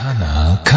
[0.00, 0.72] Kanal K.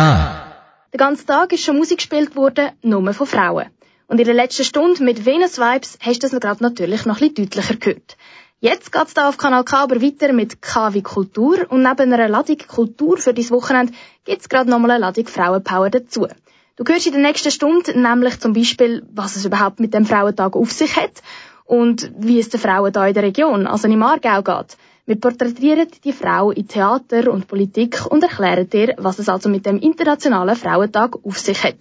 [0.92, 3.68] Den ganzen Tag ist schon Musik gespielt worden, nur von Frauen.
[4.08, 7.30] Und in der letzten Stunde mit Venus Vibes hast du das gerade natürlich noch ein
[7.30, 8.18] bisschen deutlicher gehört.
[8.60, 12.28] Jetzt geht's da auf Kanal K aber weiter mit K wie Kultur und neben einer
[12.28, 13.94] Ladung Kultur für dieses Wochenende
[14.26, 16.28] gibt's gerade nochmal eine Ladung Frauenpower dazu.
[16.76, 20.58] Du hörst in der nächsten Stunde nämlich zum Beispiel, was es überhaupt mit dem Frauentag
[20.58, 21.22] auf sich hat
[21.64, 24.76] und wie es den Frauen da in der Region, also im Aargau geht.
[25.06, 29.66] Wir porträtieren die Frau in Theater und Politik und erklären dir, was es also mit
[29.66, 31.76] dem Internationalen Frauentag auf sich hat.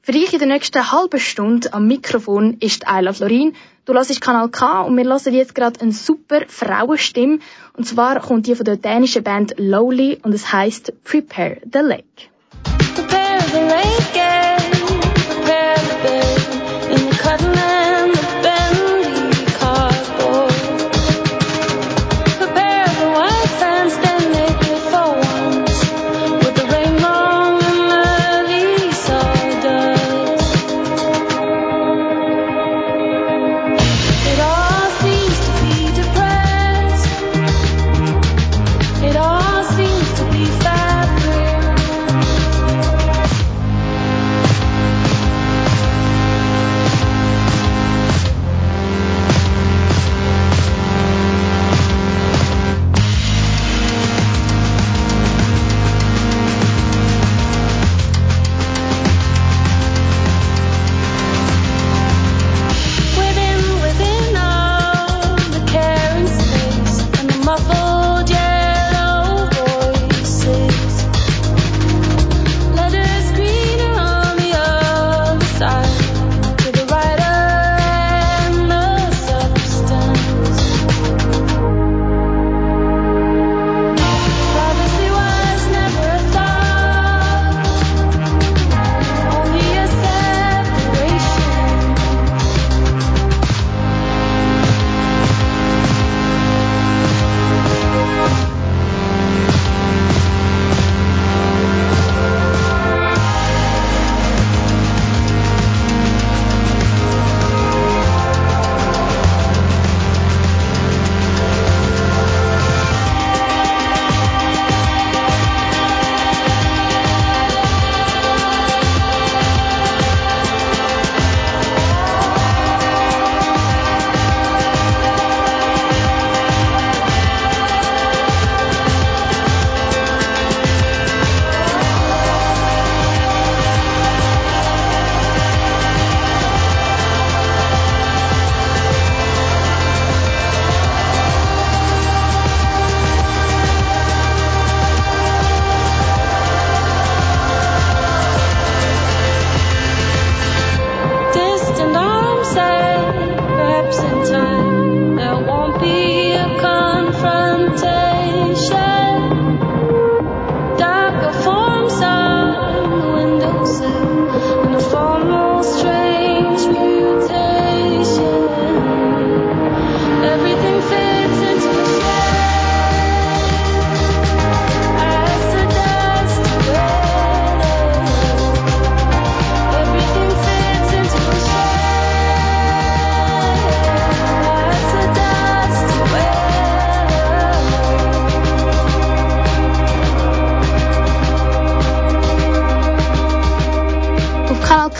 [0.00, 3.56] Für dich in der nächsten halben Stunde am Mikrofon ist Ayla Florin.
[3.84, 7.40] Du hörst Kanal K und wir hören jetzt gerade eine super Frauenstimme.
[7.76, 12.30] Und zwar kommt die von der dänischen Band Lowly und es heißt Prepare the Lake.
[12.94, 14.51] Prepare the lake,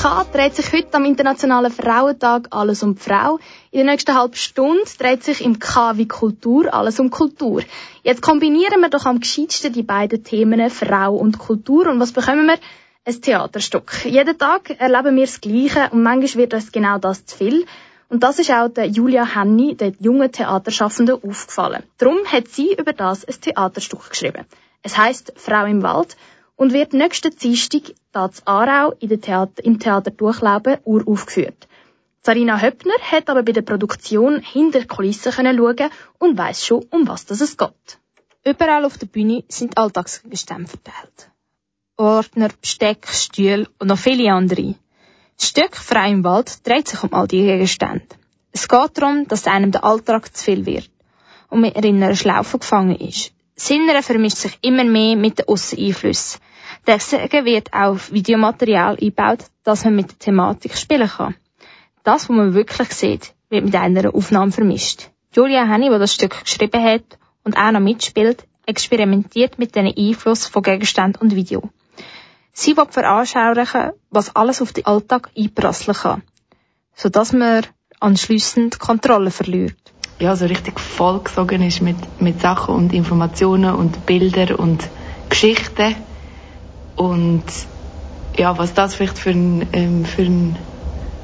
[0.02, 3.38] Auf Kanal K dreht sich heute am Internationalen Frauentag alles um die Frau.
[3.70, 7.62] In der nächsten halben Stunde dreht sich im K wie Kultur alles um Kultur.
[8.02, 11.86] Jetzt kombinieren wir doch am gescheitsten die beiden Themen Frau und Kultur.
[11.86, 12.58] Und was bekommen wir?
[13.04, 14.04] Ein Theaterstück.
[14.04, 17.64] Jeden Tag erleben wir das Gleiche und manchmal wird uns genau das zu viel.
[18.08, 21.84] Und das ist auch der Julia Henny, der jungen Theaterschaffenden, aufgefallen.
[21.98, 24.46] Darum hat sie über das ein Theaterstück geschrieben.
[24.82, 26.16] Es heißt Frau im Wald
[26.56, 31.68] und wird nächsten Dienstag da zu Aarau in Theater, im Theater Durchlauben uraufgeführt.
[32.24, 37.28] Sarina Höppner hat aber bei der Produktion hinter Kulissen schauen und weiß schon, um was
[37.30, 37.98] es geht.
[38.44, 41.30] Überall auf der Bühne sind Alltagsgegenstände verteilt.
[41.96, 44.74] Ordner, Besteck, Stühle und noch viele andere.
[45.36, 48.06] Das Stück Frei im Wald dreht sich um all diese Gegenstände.
[48.52, 50.90] Es geht darum, dass einem der Alltag zu viel wird
[51.48, 53.32] und man in einer Schlaufe gefangen ist.
[53.56, 56.40] Das Innere vermischt sich immer mehr mit den Ausseneinflüssen.
[56.86, 61.36] Deswegen wird auch Videomaterial eingebaut, dass man mit der Thematik spielen kann.
[62.02, 65.10] Das, was man wirklich sieht, wird mit einer Aufnahme vermischt.
[65.34, 67.04] Julia Henny, die das Stück geschrieben hat
[67.44, 71.70] und auch noch mitspielt, experimentiert mit den Einfluss von Gegenständen und Video.
[72.52, 76.22] Sie will veranschaulichen, was alles auf den Alltag einprasseln kann,
[76.94, 77.64] sodass man
[78.00, 79.76] anschliessend Kontrolle verliert.
[80.18, 84.88] Ja, so richtig vollgesogen ist mit, mit Sachen und Informationen und Bilder und
[85.28, 85.96] Geschichten.
[86.96, 87.44] Und
[88.36, 90.56] ja, was das vielleicht für, ein, ähm, für eine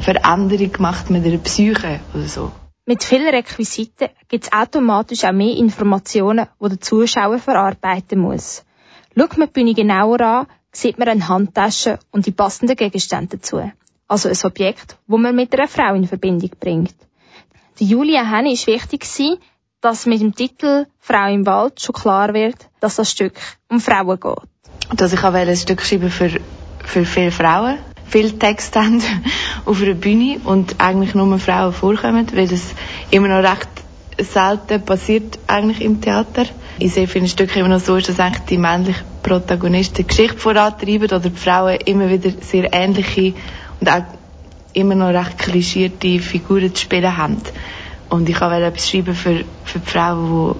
[0.00, 2.52] Veränderung macht mit der Psyche oder so.
[2.86, 8.64] Mit vielen Requisiten gibt es automatisch auch mehr Informationen, die der Zuschauer verarbeiten muss.
[9.16, 13.70] Schaut man die Bühne genauer an, sieht man eine Handtasche und die passenden Gegenstände dazu.
[14.06, 16.94] Also ein Objekt, wo man mit einer Frau in Verbindung bringt.
[17.78, 19.04] Die Julia Henny ist wichtig
[19.80, 23.34] dass mit dem Titel Frau im Wald schon klar wird, dass das Stück
[23.68, 24.48] um Frauen geht.
[24.94, 26.30] Dass ich auch ein Stück schreiben für,
[26.84, 29.02] für viele Frauen, viel Text haben
[29.64, 32.74] auf einer Bühne und eigentlich nur Frauen vorkommen, weil das
[33.10, 33.68] immer noch recht
[34.18, 36.46] selten passiert eigentlich im Theater.
[36.78, 41.04] In sehr vielen Stücken immer noch so dass eigentlich die männlichen Protagonisten die Geschichte vorantreiben
[41.04, 43.34] oder die Frauen immer wieder sehr ähnliche
[43.80, 44.04] und auch
[44.72, 47.38] immer noch recht klischierte Figuren zu spielen haben.
[48.08, 50.54] Und ich wollte etwas schreiben für, für die Frauen,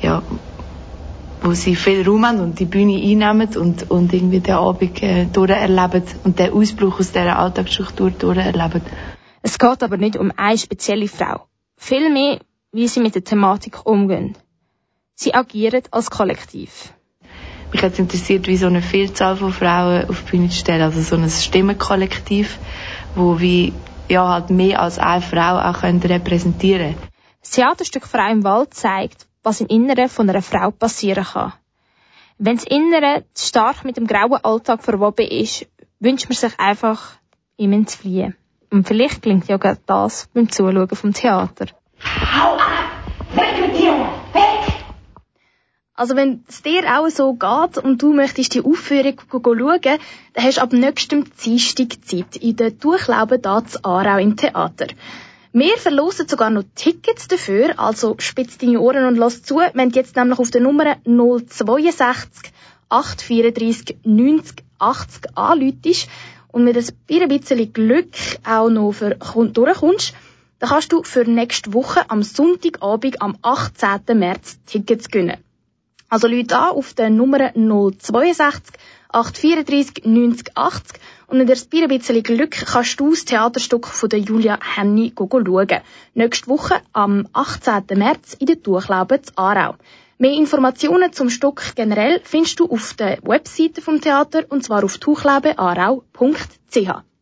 [0.00, 0.22] die, ja,
[1.46, 5.26] wo sie viel Raum haben und die Bühne einnehmen und, und irgendwie den Abend äh,
[5.26, 8.82] durcherleben und den Ausbruch aus dieser Alltagsstruktur durcherleben.
[9.42, 11.46] Es geht aber nicht um eine spezielle Frau.
[11.76, 12.40] Vielmehr,
[12.72, 14.36] wie sie mit der Thematik umgehen.
[15.14, 16.92] Sie agieren als Kollektiv.
[17.72, 21.00] Mich hat interessiert, wie so eine Vielzahl von Frauen auf die Bühne zu stellen, also
[21.00, 22.58] so ein Stimmenkollektiv,
[23.14, 23.72] wo wie
[24.08, 27.08] ja halt mehr als eine Frau auch repräsentieren können.
[27.40, 31.52] Das Theaterstück Frau im Wald zeigt, was im Inneren von einer Frau passieren kann.
[32.36, 35.66] Wenn das Innere stark mit dem grauen Alltag verwoben ist,
[36.00, 37.12] wünscht man sich einfach,
[37.56, 38.36] ihm zu fliehen.
[38.72, 41.66] Und vielleicht klingt ja gerade das beim Zuschauen vom Theater.
[42.02, 42.90] Hau ab!
[43.34, 43.92] Weg mit dir!
[44.32, 44.74] Weg!
[45.94, 50.58] Also wenn es dir auch so geht und du möchtest die Aufführung schauen, dann hast
[50.58, 54.88] du ab nächstem Dienstag Zeit in der Durchlauben da zu Aarau im Theater.
[55.58, 59.98] Wir verlosen sogar noch Tickets dafür, also spitz deine Ohren und lass zu, wenn du
[59.98, 62.52] jetzt nämlich auf der Nummer 062
[62.90, 66.08] 834 90 80 anläutest
[66.48, 68.12] und mit ein bisschen Glück
[68.44, 70.12] auch noch für durchkommst,
[70.58, 74.18] dann kannst du für nächste Woche am Sonntagabend am 18.
[74.18, 75.38] März Tickets gewinnen.
[76.10, 78.74] Also Leute an auf der Nummer 062
[79.16, 84.58] 834 90 80 und mit ein bisschen Glück kannst du das Theaterstück von der Julia
[84.60, 85.80] Henny schauen.
[86.12, 87.84] Nächste Woche am 18.
[87.94, 89.76] März in der Durchlaube zu Aarau.
[90.18, 94.98] Mehr Informationen zum Stück generell findest du auf der Webseite vom Theater und zwar auf
[94.98, 97.15] tuchlaubeaarau.ch.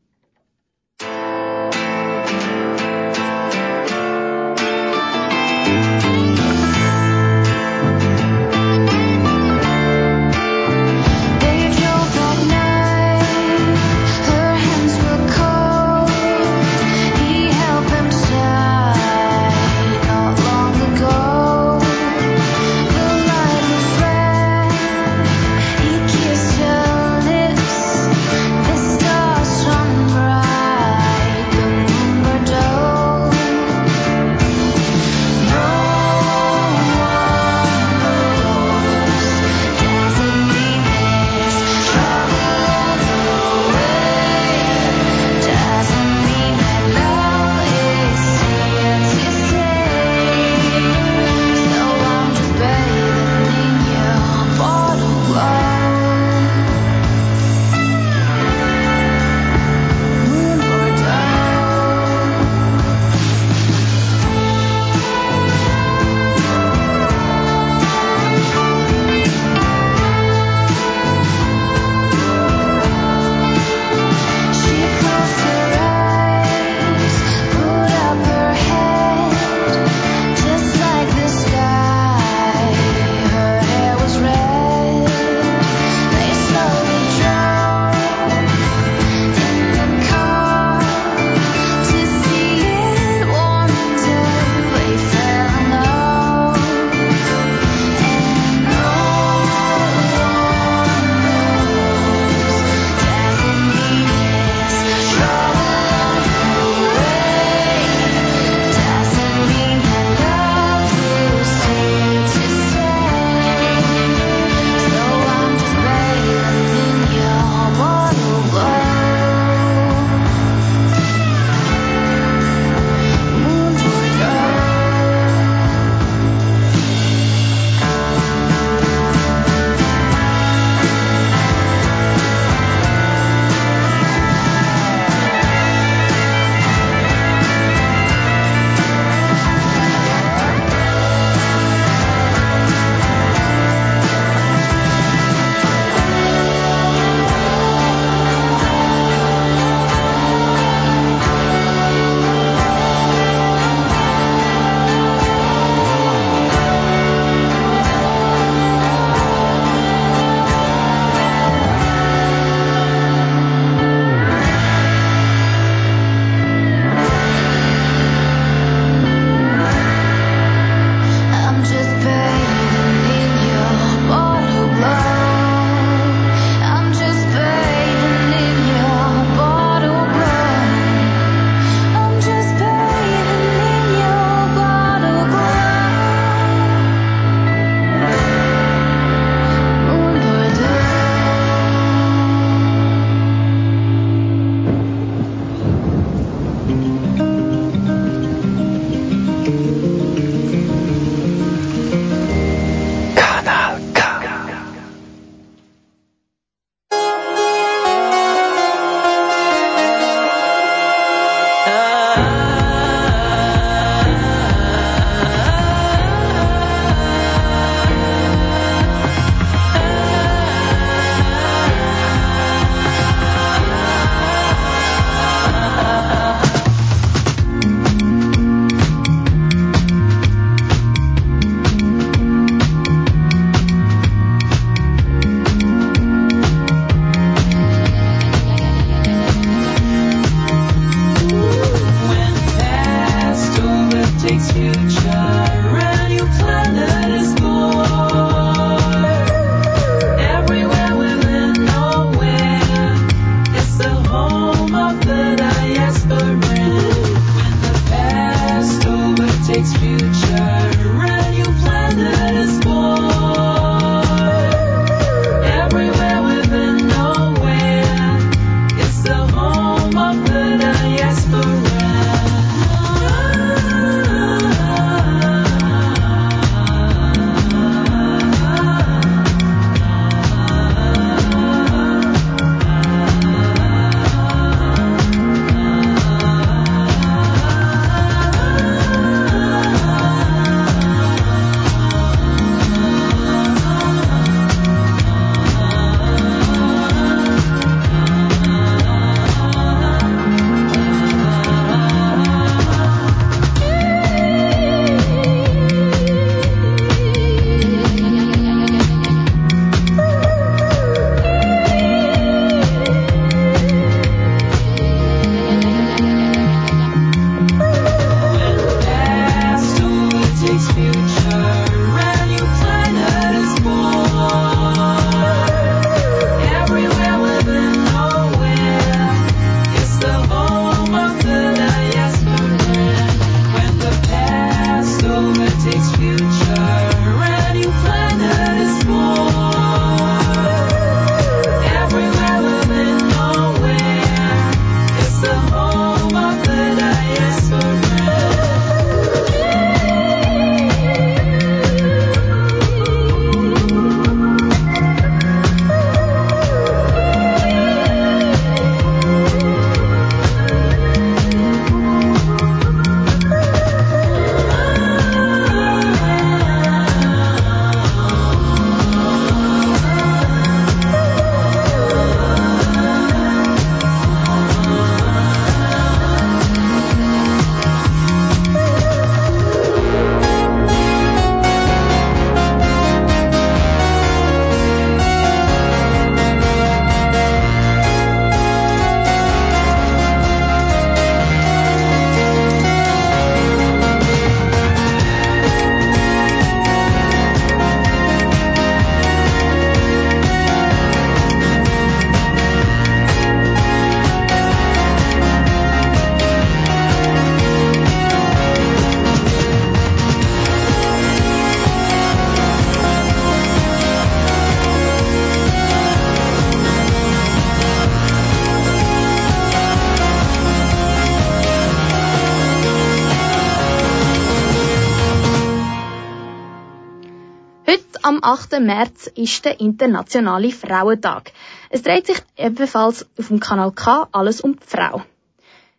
[428.05, 428.61] am 8.
[428.61, 431.33] März ist der Internationale Frauentag.
[431.71, 435.03] Es dreht sich ebenfalls auf dem Kanal K alles um die Frau.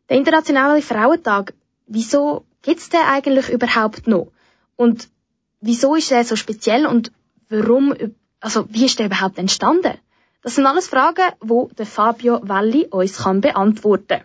[0.09, 1.53] Der Internationale Frauentag,
[1.85, 4.31] wieso gibt's den eigentlich überhaupt noch?
[4.75, 5.07] Und
[5.61, 7.11] wieso ist er so speziell und
[7.49, 7.93] warum,
[8.39, 9.93] also wie ist der überhaupt entstanden?
[10.41, 14.21] Das sind alles Fragen, wo der Fabio Valli uns kann beantworten.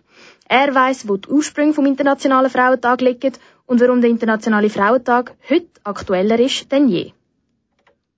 [0.49, 3.35] Er weiß, wo die Ursprünge vom Internationalen Frauentag liegen
[3.67, 7.13] und warum der Internationale Frauentag heute aktueller ist denn je.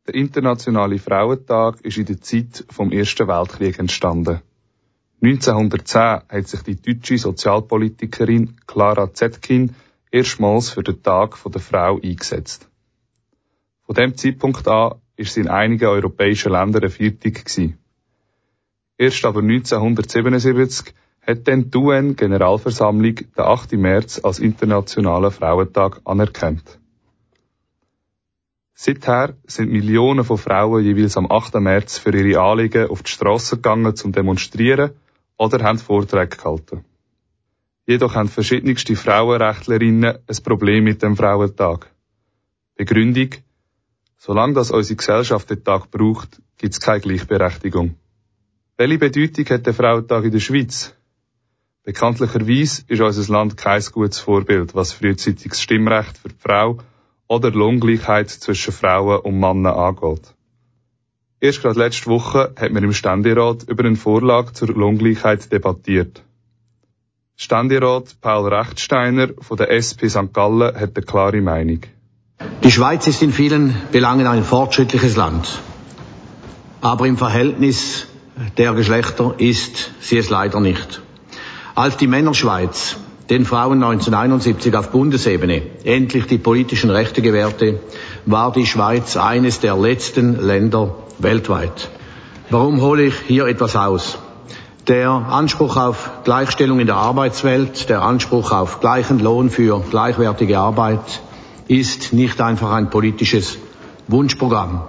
[0.08, 4.42] Der Internationale Frauentag ist in der Zeit vom Ersten Weltkrieg entstanden.
[5.22, 9.76] 1910 hat sich die deutsche Sozialpolitikerin Clara Zetkin
[10.10, 12.68] erstmals für den Tag der Frau eingesetzt.
[13.86, 17.78] Von dem Zeitpunkt an ist sie in einigen europäischen Ländern viertig gewesen.
[18.98, 20.94] Erst aber 1977
[21.24, 23.74] hat dann die UN-Generalversammlung den 8.
[23.74, 26.80] März als Internationalen Frauentag anerkannt.
[28.74, 31.54] Seither sind Millionen von Frauen jeweils am 8.
[31.54, 34.92] März für ihre Anliegen auf die Straße gegangen zum Demonstrieren
[35.36, 36.84] oder haben Vorträge gehalten.
[37.86, 41.90] Jedoch haben verschiedenste Frauenrechtlerinnen ein Problem mit dem Frauentag.
[42.76, 43.30] Begründung,
[44.16, 47.96] solange das unsere Gesellschaft den Tag braucht, gibt es keine Gleichberechtigung.
[48.76, 50.94] Welche Bedeutung hat der Frauentag in der Schweiz?
[51.82, 56.78] Bekanntlicherweise ist unser Land kein gutes Vorbild, was frühzeitiges Stimmrecht für die Frau
[57.28, 60.34] oder Lohngleichheit zwischen Frauen und Männern angeht.
[61.40, 66.22] Erst gerade letzte Woche hat man im Ständerat über eine Vorlage zur Lohngleichheit debattiert.
[67.36, 70.32] Ständerat Paul Rechtsteiner von der SP St.
[70.32, 71.80] Gallen hat eine klare Meinung.
[72.62, 75.48] Die Schweiz ist in vielen Belangen ein fortschrittliches Land.
[76.80, 78.06] Aber im Verhältnis
[78.56, 81.02] der Geschlechter ist sie es leider nicht.
[81.74, 82.96] Als die Männerschweiz
[83.32, 87.80] den Frauen 1971 auf Bundesebene endlich die politischen Rechte gewährte,
[88.26, 91.88] war die Schweiz eines der letzten Länder weltweit.
[92.50, 94.18] Warum hole ich hier etwas aus?
[94.86, 101.22] Der Anspruch auf Gleichstellung in der Arbeitswelt, der Anspruch auf gleichen Lohn für gleichwertige Arbeit
[101.68, 103.56] ist nicht einfach ein politisches
[104.08, 104.82] Wunschprogramm.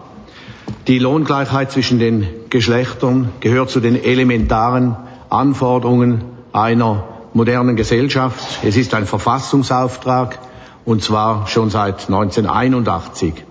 [0.87, 4.97] Die Lohngleichheit zwischen den Geschlechtern gehört zu den elementaren
[5.29, 8.63] Anforderungen einer modernen Gesellschaft.
[8.63, 10.39] Es ist ein Verfassungsauftrag
[10.85, 13.45] und zwar schon seit 1981.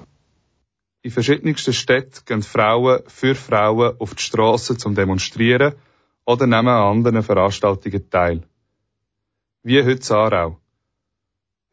[1.02, 5.74] In verschiedensten Städten gehen Frauen für Frauen auf die Straße zum Demonstrieren
[6.24, 8.42] oder nehmen an anderen Veranstaltungen teil.
[9.64, 10.58] Wie heute in Aarau.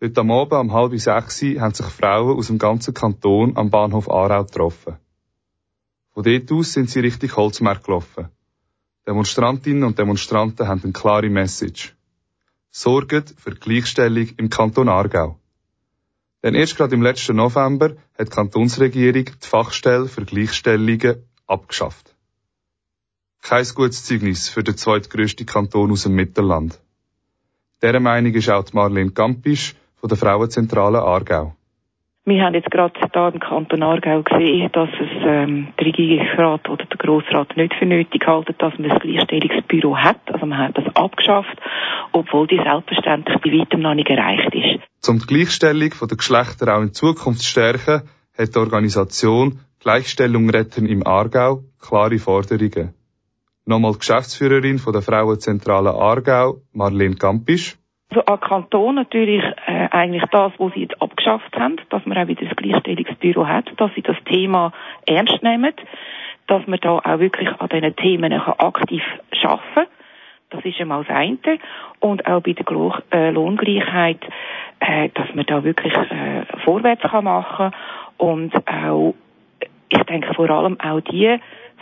[0.01, 4.09] Heute am Abend um halb sechs haben sich Frauen aus dem ganzen Kanton am Bahnhof
[4.09, 4.97] Aarau getroffen.
[6.13, 8.29] Von dort aus sind sie Richtung Holzmarkt gelaufen.
[9.05, 11.95] Demonstrantinnen und Demonstranten haben eine klare Message.
[12.71, 15.39] Sorgt für die Gleichstellung im Kanton Aargau.
[16.43, 22.15] Denn erst gerade im letzten November hat die Kantonsregierung die Fachstelle für Gleichstellungen abgeschafft.
[23.41, 26.79] Kein gutes Zeugnis für den zweitgrößten Kanton aus dem Mittelland.
[27.81, 31.55] Dieser Meinung ist auch Marlene Gampisch von der Frauenzentrale Aargau.
[32.29, 36.85] Wir haben jetzt gerade hier im Kanton Aargau gesehen, dass es ähm, der Regierungsrat oder
[36.85, 40.19] der Grossrat nicht für nötig halten, dass man ein Gleichstellungsbüro hat.
[40.31, 41.57] Also man hat das abgeschafft,
[42.11, 45.09] obwohl die selbstverständlich bei weitem noch nicht erreicht ist.
[45.09, 48.03] Um die Gleichstellung der Geschlechter auch in Zukunft zu stärken,
[48.37, 52.93] hat die Organisation Gleichstellung retten im Aargau klare Forderungen.
[53.65, 57.78] Nochmal die Geschäftsführerin von der Frauenzentrale Aargau, Marlene Gampisch.
[58.11, 62.27] Also an Kanton natürlich äh, eigentlich das, was sie jetzt abgeschafft haben, dass man auch
[62.27, 64.73] wieder das Gleichstellungsbüro hat, dass sie das Thema
[65.05, 65.73] ernst nehmen,
[66.47, 69.03] dass man da auch wirklich an diesen Themen aktiv
[69.43, 69.85] arbeiten kann.
[70.49, 71.37] Das ist einmal das eine.
[71.99, 74.21] Und auch bei der Glo äh, Lohngleichheit,
[74.79, 77.71] äh, dass man da wirklich äh, vorwärts kann machen
[78.17, 79.13] und auch,
[79.89, 81.39] ich denke vor allem auch die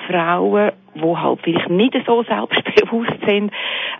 [0.08, 3.52] Frauen, die halt vielleicht nicht so selbstbewusst sind,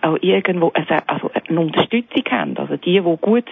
[0.02, 2.56] auch irgendwo eine, also eine Unterstützung haben.
[2.56, 3.46] Also die, die gut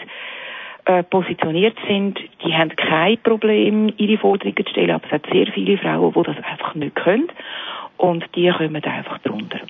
[0.86, 5.46] äh, positioniert sind, die haben kein Problem, ihre Forderungen zu stellen, aber es hat sehr
[5.48, 7.28] viele Frauen, die das einfach nicht können
[7.96, 9.60] und die kommen einfach drunter.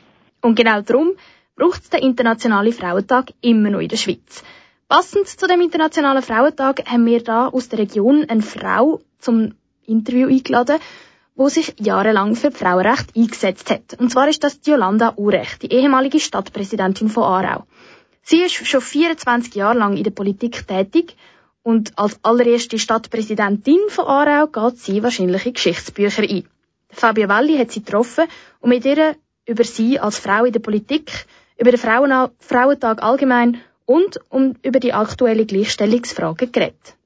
[0.43, 1.13] Und genau darum
[1.57, 4.45] braucht es den Internationalen Frauentag immer noch in der Schweiz.
[4.89, 9.55] Passend zu dem Internationalen Frauentag haben wir da aus der Region eine Frau zum
[9.87, 10.79] Interview eingeladen,
[11.37, 13.95] wo sich jahrelang für die Frauenrechte eingesetzt hat.
[14.01, 17.67] Und zwar ist das Jolanda Urecht, die ehemalige Stadtpräsidentin von Aarau.
[18.23, 21.15] Sie ist schon 24 Jahre lang in der Politik tätig
[21.63, 26.45] und als allererste Stadtpräsidentin von Aarau geht sie wahrscheinlich in Geschichtsbücher ein.
[26.89, 28.25] Fabio Valli hat sie getroffen
[28.61, 31.27] und mit ihr über sie als Frau in der Politik,
[31.59, 36.97] über den Frauen Frauentag allgemein und um über die aktuelle Gleichstellungsfrage geredet.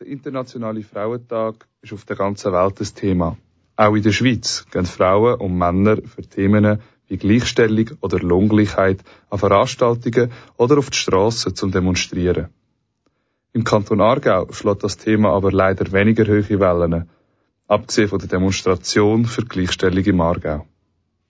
[0.00, 3.36] Der Internationale Frauentag ist auf der ganzen Welt ein Thema.
[3.76, 9.38] Auch in der Schweiz gehen Frauen und Männer für Themen wie Gleichstellung oder Lohngleichheit an
[9.38, 12.48] Veranstaltungen oder auf die Strassen zum Demonstrieren.
[13.52, 17.08] Im Kanton Aargau schlägt das Thema aber leider weniger hohe Wellen,
[17.68, 20.66] abgesehen von der Demonstration für Gleichstellung im Aargau.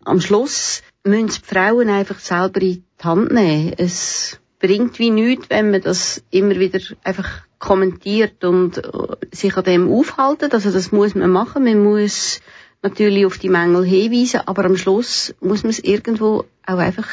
[0.04, 3.74] Am Schluss müssen die Frauen einfach selber in die Hand nehmen.
[3.76, 8.82] Es bringt wie nichts, wenn man das immer wieder einfach kommentiert und äh,
[9.32, 10.52] sich an dem aufhalten.
[10.52, 11.64] Also das muss man machen.
[11.64, 12.40] Man muss
[12.82, 17.08] natürlich auf die Mängel hinweisen, aber am Schluss muss man es irgendwo auch einfach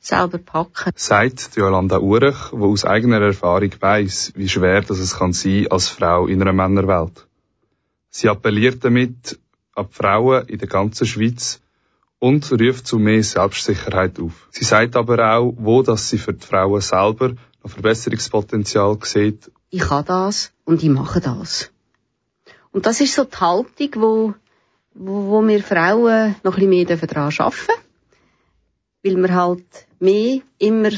[0.00, 0.92] selber packen.
[0.94, 5.88] Sagt Jolanda Urech, die aus eigener Erfahrung weiss, wie schwer das es kann sein als
[5.88, 7.26] Frau in einer Männerwelt.
[8.10, 9.38] Sie appelliert damit
[9.74, 11.60] an die Frauen in der ganzen Schweiz
[12.18, 14.48] und ruft zu mehr Selbstsicherheit auf.
[14.50, 17.34] Sie sagt aber auch, wo dass sie für die Frauen selber
[17.68, 19.50] Verbesserungspotenzial sieht.
[19.70, 21.70] Ich kann das und ich mache das.
[22.72, 24.34] Und das ist so die Haltung, wo,
[24.94, 27.74] wo, wo wir Frauen noch ein bisschen mehr daran arbeiten dürfen.
[29.02, 30.90] Weil wir halt mehr immer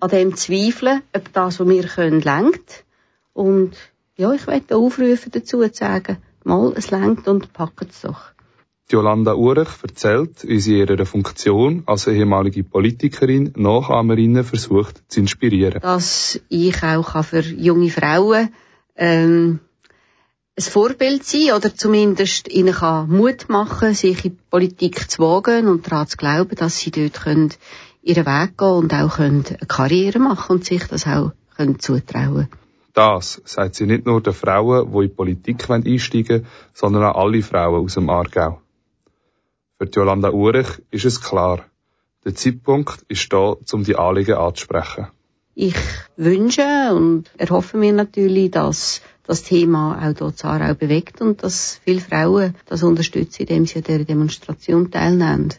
[0.00, 2.84] an dem zweifeln, ob das, was wir können, lenkt.
[3.32, 3.72] Und
[4.16, 8.33] ja, ich möchte aufrufen dazu, zu sagen, mal, es lenkt und packen es doch.
[8.90, 15.80] Jolanda Urech erzählt, wie sie ihre Funktion als ehemalige Politikerin Nachahmerinnen versucht zu inspirieren.
[15.80, 18.50] Dass ich auch für junge Frauen
[18.96, 19.60] ähm,
[20.56, 25.66] ein Vorbild sein oder zumindest ihnen kann Mut machen, sich in die Politik zu wagen
[25.66, 27.54] und daran zu glauben, dass sie dort können
[28.02, 32.48] ihren Weg gehen und auch können eine Karriere machen und sich das auch können zutrauen
[32.92, 37.16] Das sagt sie nicht nur den Frauen, die in die Politik einsteigen wollen, sondern an
[37.16, 38.60] alle Frauen aus dem Aargau.
[39.84, 41.62] Für Jolanda Urech ist es klar,
[42.24, 45.08] der Zeitpunkt ist da, um die Anliegen anzusprechen.
[45.54, 45.76] Ich
[46.16, 52.00] wünsche und erhoffe mir natürlich, dass das Thema auch dort Aarau bewegt und dass viele
[52.00, 55.52] Frauen das unterstützen, indem sie an dieser Demonstration teilnehmen.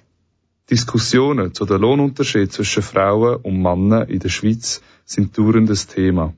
[0.71, 6.33] Diskussionen zu den Lohnunterschied zwischen Frauen und Männern in der Schweiz sind dauerndes Thema.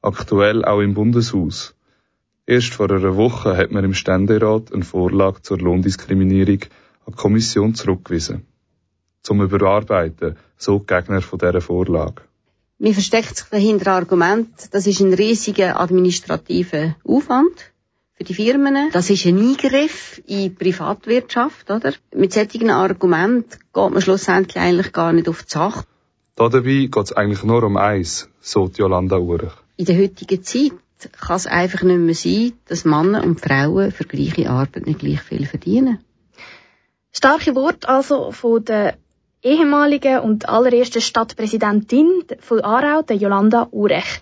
[0.00, 1.74] Aktuell auch im Bundeshaus.
[2.46, 6.60] Erst vor einer Woche hat man im Ständerat eine Vorlage zur Lohndiskriminierung
[7.06, 8.46] an die Kommission zurückgewiesen.
[9.22, 12.22] Zum Überarbeiten, so die Gegner von dieser Vorlage.
[12.78, 17.72] Mir versteckt sich dahinter Argument, das ist ein riesiger administrativer Aufwand
[18.14, 18.90] für die Firmen.
[18.92, 21.92] Das ist ein Eingriff in die Privatwirtschaft, oder?
[22.14, 25.84] Mit solchen Argumenten geht man schlussendlich eigentlich gar nicht auf die Sache.
[26.36, 29.52] Dabei geht es eigentlich nur um eins, so Jolanda Urech.
[29.76, 30.72] In der heutigen Zeit
[31.20, 35.20] kann es einfach nicht mehr sein, dass Männer und Frauen für gleiche Arbeit nicht gleich
[35.20, 35.98] viel verdienen.
[37.12, 38.94] Starke Worte also von der
[39.42, 44.20] ehemaligen und allerersten Stadtpräsidentin von Aarau, der Jolanda Urech,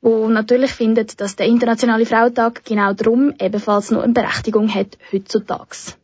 [0.00, 5.94] wo natürlich findet, dass der Internationale Frauentag genau darum ebenfalls noch eine Berechtigung hat heutzutage.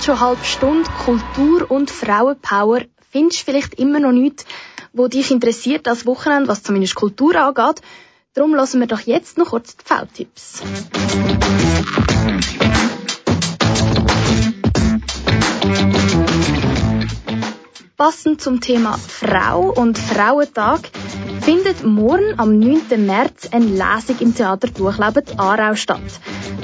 [0.00, 4.46] Bald schon halben Stunde Kultur und Frauenpower findest vielleicht immer noch nichts,
[4.94, 7.82] wo dich interessiert als Wochenende, was zumindest Kultur angeht.
[8.32, 10.62] Darum lassen wir doch jetzt noch kurz die V-Tipps.
[17.98, 20.80] Passend zum Thema Frau und Frauentag
[21.40, 23.06] findet morgen am 9.
[23.06, 26.00] März eine Lesung im Theater Durchleben Aarau statt.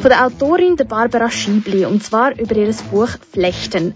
[0.00, 3.94] Von der Autorin Barbara Schiebli und zwar über ihr Buch Flechten.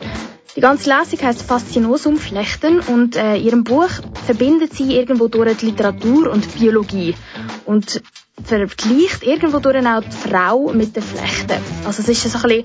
[0.56, 3.90] Die ganze Lesung heißt Faszinosum Flechten und äh, ihrem Buch
[4.26, 7.14] verbindet sie irgendwo durch die Literatur und Biologie
[7.66, 8.02] und
[8.42, 11.62] vergleicht irgendwo durch auch die Frau mit den Flechten.
[11.84, 12.64] Also es ist so ein bisschen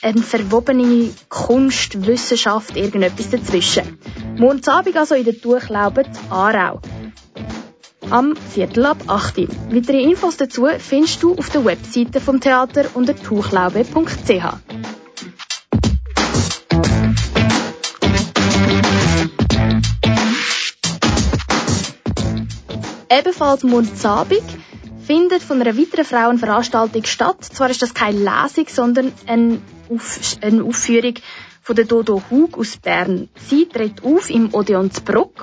[0.00, 3.98] eine verwobene Kunst, Wissenschaft, irgendetwas dazwischen.
[4.36, 6.80] Morgen Abend also in der Durchlauben Aarau.
[8.10, 9.48] Am Viertel ab 8 Uhr.
[9.70, 14.30] Weitere Infos dazu findest du auf der Webseite vom Theater unter tuchlaube.ch.
[23.10, 23.90] Ebenfalls morgen
[25.06, 27.44] findet von einer weiteren Frauenveranstaltung statt.
[27.44, 29.60] Zwar ist das keine Lesung, sondern eine
[30.64, 31.14] Aufführung
[31.68, 33.28] von der Dodo Hug aus Bern.
[33.46, 34.90] Sie tritt auf im Odeon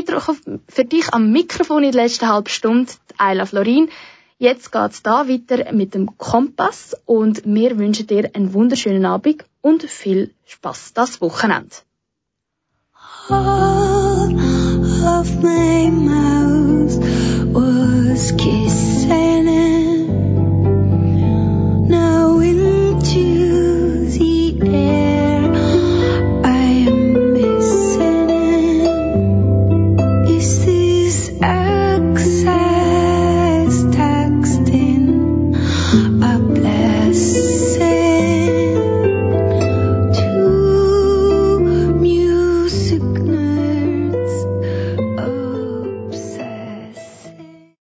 [0.67, 3.87] für dich am Mikrofon in der letzten halben Stunde Ayla Florin.
[4.37, 9.83] Jetzt geht's da weiter mit dem Kompass und wir wünschen dir einen wunderschönen Abend und
[9.83, 11.77] viel Spaß das Wochenende.
[13.31, 14.39] all
[15.07, 16.97] of my mouth
[17.53, 19.30] was kissing.